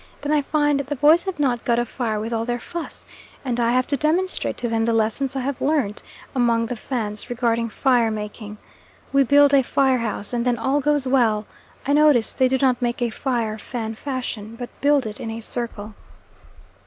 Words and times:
Then 0.21 0.31
I 0.31 0.41
find 0.41 0.79
the 0.79 0.95
boys 0.95 1.25
have 1.25 1.37
not 1.39 1.63
got 1.63 1.77
a 1.77 1.85
fire 1.85 2.19
with 2.19 2.33
all 2.33 2.43
their 2.43 2.59
fuss, 2.59 3.05
and 3.45 3.59
I 3.59 3.71
have 3.73 3.85
to 3.85 3.95
demonstrate 3.97 4.57
to 4.57 4.67
them 4.67 4.85
the 4.85 4.95
lessons 4.95 5.35
I 5.35 5.41
have 5.41 5.61
learnt 5.61 6.01
among 6.33 6.65
the 6.65 6.75
Fans 6.75 7.29
regarding 7.29 7.69
fire 7.69 8.09
making. 8.09 8.57
We 9.13 9.21
build 9.23 9.53
a 9.53 9.61
fire 9.61 9.99
house 9.99 10.33
and 10.33 10.43
then 10.43 10.57
all 10.57 10.79
goes 10.79 11.07
well. 11.07 11.45
I 11.85 11.93
notice 11.93 12.33
they 12.33 12.47
do 12.47 12.57
not 12.57 12.81
make 12.81 12.99
a 12.99 13.11
fire 13.11 13.59
Fan 13.59 13.93
fashion, 13.93 14.55
but 14.55 14.69
build 14.81 15.05
it 15.05 15.19
in 15.19 15.29
a 15.29 15.39
circle. 15.39 15.93